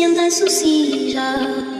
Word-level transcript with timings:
sientas 0.00 0.38
su. 0.38 1.79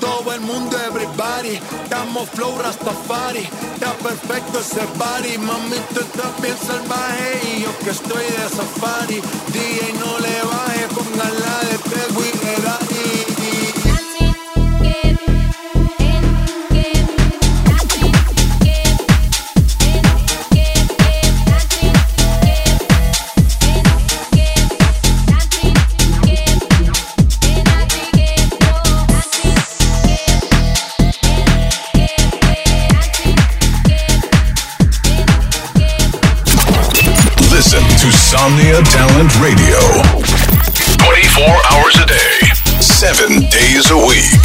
Todo 0.00 0.32
el 0.32 0.40
mundo, 0.40 0.76
everybody. 0.78 1.58
Estamos 1.84 2.28
flow 2.30 2.58
Rastafari, 2.58 3.48
está 3.74 3.92
perfecto 3.94 4.60
ese 4.60 4.82
party. 4.98 5.38
Mami, 5.38 5.78
tú 5.94 6.00
estás 6.00 6.40
bien 6.42 6.56
salvaje 6.58 7.40
y 7.56 7.62
yo 7.62 7.78
que 7.78 7.90
estoy 7.90 8.24
de 8.24 8.48
safari. 8.54 9.22
DJ 9.52 9.92
no 10.00 10.18
le 10.18 10.42
baje, 10.50 10.88
póngala 10.94 11.58
de 11.68 11.78
Tego 11.90 12.20
y 12.24 12.46
a 43.90 43.96
week. 43.96 44.35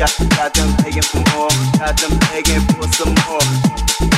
Got, 0.00 0.54
them 0.54 0.72
begging 0.80 1.02
for 1.02 1.20
more. 1.36 1.52
Got 1.76 2.00
them 2.00 2.16
begging 2.32 2.64
for 2.72 2.88
some 2.88 3.12
more. 3.28 3.44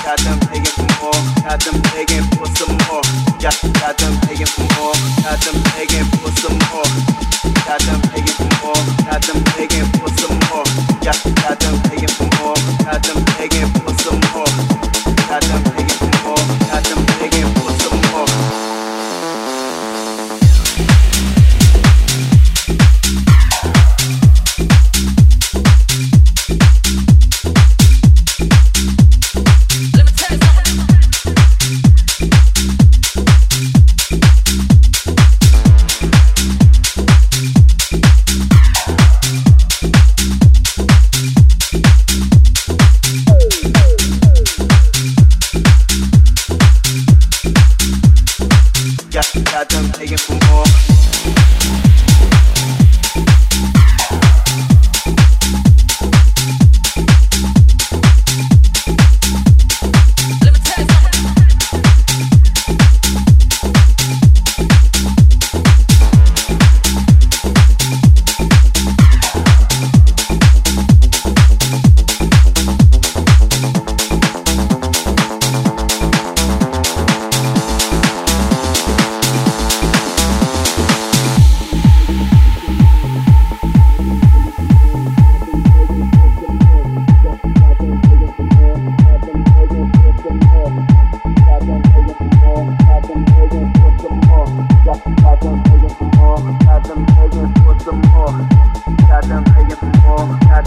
Got 0.06 0.18
them 0.22 0.38
begging 0.46 0.70
for 0.78 0.86
more. 1.02 1.10
Got 1.42 1.58
them 1.58 1.82
begging 1.90 2.22
for 2.38 2.46
some 2.54 2.78
more. 2.86 3.02
Got, 3.42 3.58
got 3.82 3.98
them 3.98 4.14
begging 4.22 4.46
for 4.46 4.62
more. 4.78 4.94
Got 5.26 5.42
them 5.42 5.58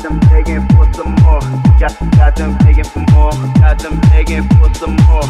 them 0.06 0.20
begging 0.30 0.62
for 0.70 0.86
some 0.94 1.16
more. 1.26 1.42
Got, 1.80 1.98
got 2.14 2.36
them 2.36 2.56
begging 2.60 2.84
for 2.86 3.02
more. 3.10 3.34
Got 3.58 3.80
them 3.80 4.00
begging 4.14 4.46
for 4.54 4.70
some 4.76 4.96
more. 5.10 5.26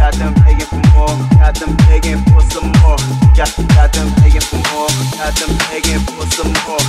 Got 0.00 0.14
them 0.16 0.32
begging 0.40 0.64
for 0.72 0.80
more. 0.96 1.12
Got 1.36 1.54
them 1.60 1.76
begging 1.84 2.16
for 2.32 2.40
some 2.48 2.72
more. 2.80 2.96
Got, 3.36 3.52
got 3.76 3.92
them 3.92 4.08
begging 4.16 4.40
for 4.40 4.56
more. 4.72 4.88
Got 5.20 5.36
them 5.36 5.52
begging 5.68 6.00
for 6.16 6.24
some 6.32 6.52
more. 6.64 6.80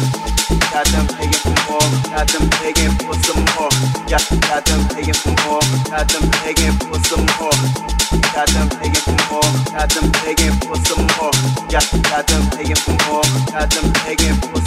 Got 0.71 0.87
them 0.87 1.05
begging 1.11 1.43
for 1.43 1.55
more. 1.67 1.89
Got 2.15 2.27
them 2.31 2.47
begging 2.63 2.95
for 3.03 3.15
some 3.19 3.43
more. 3.59 3.71
Got, 4.07 4.23
got 4.47 4.63
them 4.63 4.81
begging 4.95 5.19
for 5.19 5.35
more. 5.43 5.63
Got 5.91 6.07
them 6.07 6.23
begging 6.39 6.75
for 6.79 6.99
some 7.11 7.27
more. 7.35 7.59
Got 8.31 8.47
them 8.55 8.67
begging 8.79 9.03
for 9.03 9.19
more. 9.27 9.51
Got 9.75 9.89
them 9.91 10.07
begging 10.23 10.55
for 10.63 10.79
some 10.87 11.03
more. 11.19 11.35
Got, 11.67 11.83
got 12.07 12.23
them 12.27 12.43
begging 12.55 12.79
for 12.79 12.95
more. 13.03 13.27
Got 13.51 13.67
them 13.67 13.91
begging 13.99 14.35
for 14.47 14.60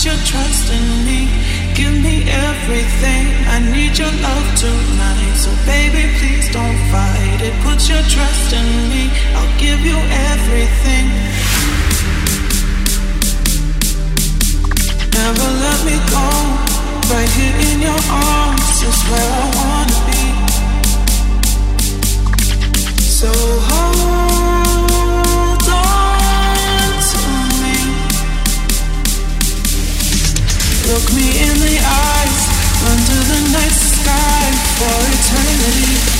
put 0.00 0.16
your 0.16 0.24
trust 0.24 0.72
in 0.72 1.04
me. 1.04 1.28
Give 1.74 1.92
me 1.92 2.24
everything. 2.24 3.26
I 3.52 3.58
need 3.60 3.98
your 3.98 4.08
love 4.24 4.48
tonight. 4.56 5.34
So, 5.36 5.50
baby, 5.66 6.08
please 6.16 6.48
don't 6.50 6.78
fight 6.90 7.40
it. 7.42 7.52
Put 7.60 7.86
your 7.86 8.00
trust 8.08 8.52
in 8.54 8.88
me. 8.88 9.10
I'll 9.36 9.58
give 9.58 9.80
you 9.84 9.98
everything. 10.32 11.04
Never 15.12 15.48
let 15.64 15.84
me 15.84 15.96
go. 16.08 16.26
Right 17.12 17.32
here 17.36 17.56
in 17.68 17.82
your 17.82 18.00
arms 18.08 18.80
is 18.80 19.00
where 19.10 19.30
I 19.42 19.46
wanna 19.60 19.98
be. 20.08 20.22
So 23.02 23.28
hold. 23.68 24.49
Look 30.90 31.12
me 31.12 31.22
in 31.22 31.54
the 31.60 31.78
eyes 31.78 32.48
under 32.90 33.20
the 33.30 33.52
night 33.52 33.70
sky 33.70 34.50
for 34.74 34.98
eternity. 35.14 36.19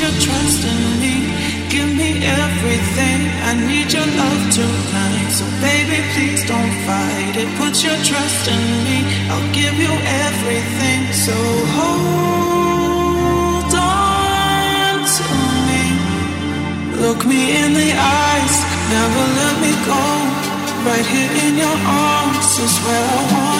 your 0.00 0.10
trust 0.20 0.64
in 0.64 1.00
me. 1.00 1.14
Give 1.70 1.88
me 1.96 2.20
everything. 2.24 3.20
I 3.48 3.52
need 3.54 3.88
your 3.92 4.04
love 4.04 4.42
tonight. 4.52 5.30
So 5.38 5.44
baby, 5.64 5.98
please 6.12 6.44
don't 6.44 6.74
fight 6.84 7.34
it. 7.36 7.48
Put 7.56 7.82
your 7.82 7.96
trust 8.04 8.48
in 8.48 8.64
me. 8.86 8.98
I'll 9.32 9.52
give 9.52 9.76
you 9.84 9.92
everything. 10.28 11.00
So 11.24 11.36
hold 11.76 13.72
on 13.72 15.06
to 15.16 15.28
me. 15.68 15.84
Look 17.02 17.24
me 17.24 17.56
in 17.62 17.72
the 17.72 17.90
eyes. 17.96 18.56
Never 18.92 19.24
let 19.40 19.54
me 19.64 19.72
go. 19.88 20.04
Right 20.88 21.06
here 21.14 21.32
in 21.46 21.54
your 21.56 21.78
arms 21.88 22.58
is 22.58 22.76
where 22.84 23.06
I 23.18 23.22
want. 23.32 23.55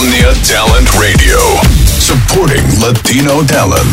Talent 0.00 0.88
Radio. 0.94 1.36
Supporting 1.84 2.64
Latino 2.80 3.42
talent. 3.44 3.86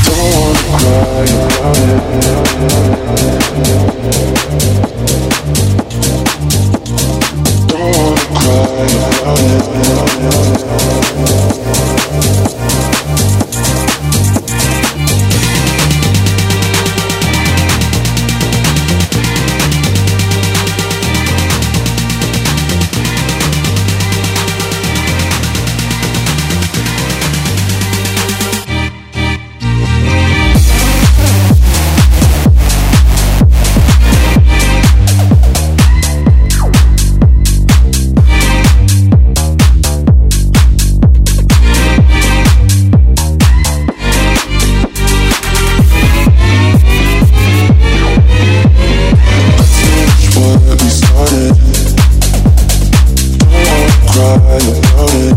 fire, 54.27 54.81
running 54.97 55.36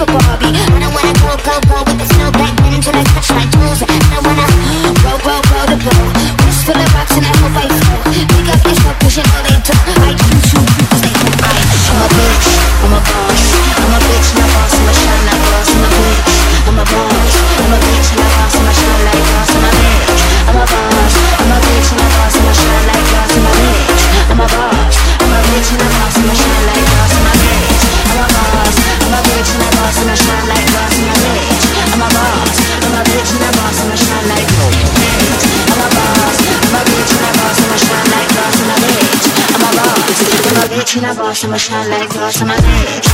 bitch 41.31 41.43
and 41.45 41.53
a 41.53 41.53
boss, 41.53 41.53
and 41.53 41.53
I 41.53 41.57
shine 41.57 41.89
like 41.89 42.09
glass. 42.09 42.41
I'm 42.41 43.10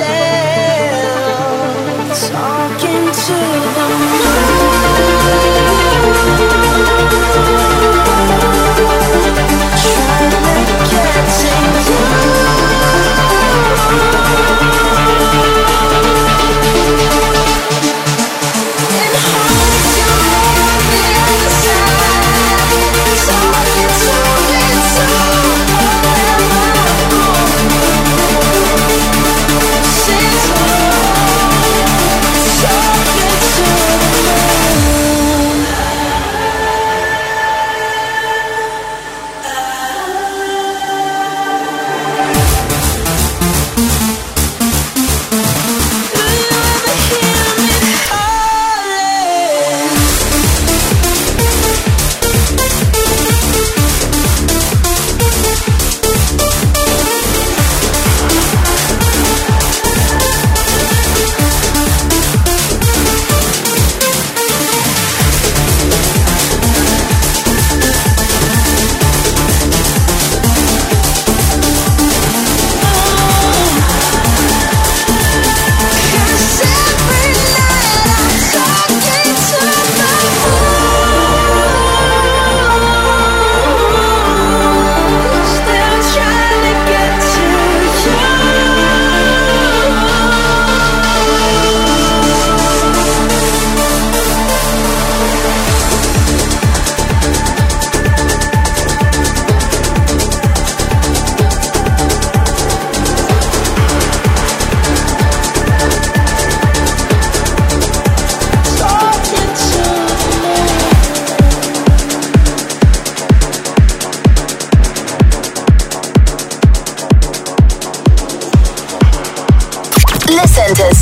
say 0.00 0.29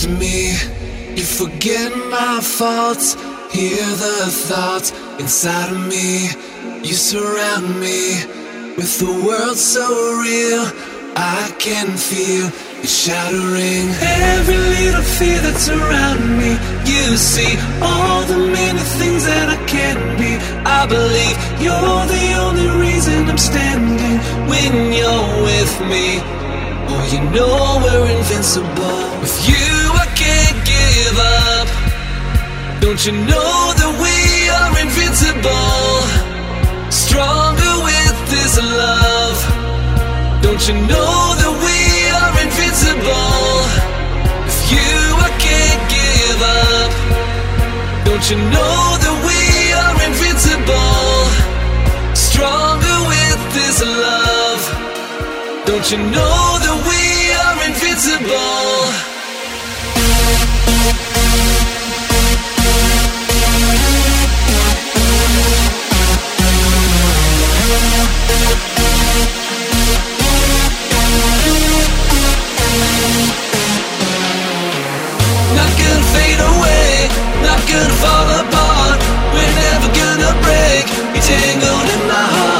Protect 0.00 0.20
me. 0.20 0.50
You 1.16 1.22
forget 1.22 1.92
my 2.10 2.40
faults, 2.40 3.14
hear 3.52 3.76
the 3.76 4.30
thoughts 4.30 4.92
inside 5.18 5.72
of 5.72 5.88
me. 5.88 6.28
You 6.82 6.94
surround 6.94 7.68
me 7.80 8.24
with 8.76 8.98
the 8.98 9.12
world 9.26 9.56
so 9.56 9.86
real. 10.22 10.64
I 11.16 11.52
can 11.58 11.96
feel 11.96 12.46
it 12.82 12.88
shattering 12.88 13.88
every 14.00 14.56
little 14.56 15.02
fear 15.02 15.38
that's 15.40 15.68
around 15.68 16.38
me. 16.38 16.52
You 16.86 17.16
see 17.16 17.58
all 17.82 18.22
the 18.22 18.38
many 18.38 18.78
things 18.78 19.24
that 19.24 19.48
I 19.50 19.58
can't 19.66 20.18
be. 20.18 20.36
I 20.64 20.86
believe 20.86 21.36
you're 21.60 22.06
the 22.06 22.26
only 22.44 22.68
reason 22.86 23.28
I'm 23.28 23.38
standing 23.38 24.18
when 24.48 24.92
you're 24.92 25.42
with 25.42 25.80
me. 25.92 26.20
Oh, 26.92 27.08
you 27.12 27.20
know 27.34 27.80
we're 27.84 28.16
invincible. 28.16 29.20
With 29.20 29.48
you, 29.48 29.69
Don't 32.90 33.06
you 33.06 33.12
know 33.12 33.70
that 33.78 33.92
we 34.02 34.50
are 34.50 34.74
invincible? 34.82 36.02
Stronger 36.90 37.74
with 37.86 38.18
this 38.34 38.58
love. 38.58 39.38
Don't 40.42 40.58
you 40.66 40.74
know 40.90 41.14
that 41.38 41.54
we 41.62 41.78
are 42.18 42.34
invincible? 42.34 43.62
With 44.42 44.62
you, 44.74 44.90
I 45.22 45.30
can't 45.38 45.82
give 45.86 46.42
up. 46.42 46.90
Don't 48.10 48.26
you 48.26 48.38
know 48.50 48.98
that 49.06 49.16
we 49.22 49.38
are 49.70 49.96
invincible? 50.10 51.30
Stronger 52.18 52.98
with 53.06 53.40
this 53.54 53.86
love. 53.86 54.62
Don't 55.62 55.86
you 55.94 55.98
know 56.10 56.58
that 56.58 56.76
we 56.90 57.02
are 57.38 57.56
invincible? 57.70 59.09
Fade 76.30 76.40
away, 76.40 77.08
not 77.42 77.60
gonna 77.68 77.94
fall 78.02 78.28
apart. 78.40 78.98
We're 79.34 79.54
never 79.64 79.88
gonna 80.00 80.32
break. 80.42 80.86
You're 81.14 81.22
tangled 81.22 81.88
in 81.94 82.08
my 82.08 82.24
heart. 82.34 82.59